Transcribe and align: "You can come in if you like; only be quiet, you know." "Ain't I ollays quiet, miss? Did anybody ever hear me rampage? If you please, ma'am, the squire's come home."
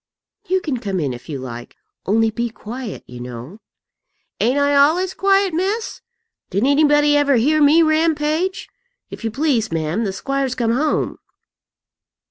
"You 0.47 0.61
can 0.61 0.77
come 0.77 0.99
in 0.99 1.13
if 1.13 1.29
you 1.29 1.37
like; 1.37 1.75
only 2.07 2.31
be 2.31 2.49
quiet, 2.49 3.03
you 3.05 3.19
know." 3.19 3.59
"Ain't 4.39 4.57
I 4.57 4.73
ollays 4.73 5.13
quiet, 5.15 5.53
miss? 5.53 6.01
Did 6.49 6.65
anybody 6.65 7.15
ever 7.15 7.35
hear 7.35 7.61
me 7.61 7.83
rampage? 7.83 8.67
If 9.11 9.23
you 9.23 9.29
please, 9.29 9.71
ma'am, 9.71 10.03
the 10.03 10.11
squire's 10.11 10.55
come 10.55 10.71
home." 10.75 11.19